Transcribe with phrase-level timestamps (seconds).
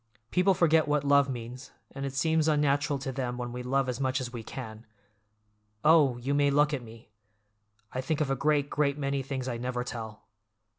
[0.31, 3.99] People forget what love means, and it seems unnatural to them when we love as
[3.99, 4.87] much as we can.
[5.83, 7.11] Oh, you may look at me!
[7.93, 10.23] I think of a great, great many things I never tell.